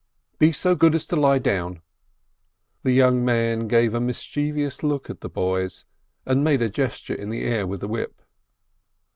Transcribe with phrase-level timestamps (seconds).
[0.39, 1.83] "Be so good as to lie down."
[2.81, 5.85] The young man gave a mischievous look at the boys,
[6.25, 8.19] and made a gesture in the air with the whip.